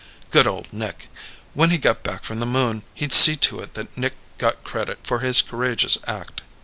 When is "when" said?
1.53-1.69